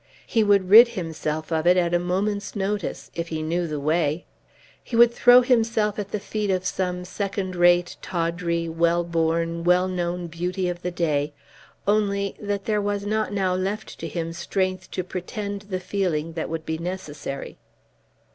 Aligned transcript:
He 0.25 0.43
would 0.43 0.67
rid 0.71 0.87
himself 0.87 1.51
of 1.51 1.67
it 1.67 1.77
at 1.77 1.93
a 1.93 1.99
moment's 1.99 2.55
notice 2.55 3.11
if 3.13 3.27
he 3.27 3.43
knew 3.43 3.67
the 3.67 3.79
way. 3.79 4.25
He 4.83 4.95
would 4.95 5.13
throw 5.13 5.41
himself 5.43 5.99
at 5.99 6.09
the 6.09 6.19
feet 6.19 6.49
of 6.49 6.65
some 6.65 7.05
second 7.05 7.55
rate, 7.55 7.97
tawdry, 8.01 8.67
well 8.67 9.03
born, 9.03 9.63
well 9.63 9.87
known 9.87 10.25
beauty 10.25 10.67
of 10.67 10.81
the 10.81 10.89
day, 10.89 11.33
only 11.87 12.35
that 12.39 12.65
there 12.65 12.81
was 12.81 13.05
not 13.05 13.31
now 13.31 13.53
left 13.53 13.99
to 13.99 14.07
him 14.07 14.33
strength 14.33 14.89
to 14.89 15.03
pretend 15.03 15.67
the 15.69 15.79
feeling 15.79 16.33
that 16.33 16.49
would 16.49 16.65
be 16.65 16.79
necessary. 16.79 17.59